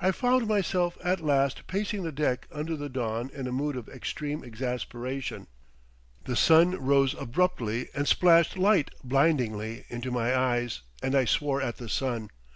[0.00, 3.88] I found myself at last pacing the deck under the dawn in a mood of
[3.88, 5.46] extreme exasperation.
[6.24, 11.76] The sun rose abruptly and splashed light blindingly into my eyes and I swore at
[11.76, 12.30] the sun.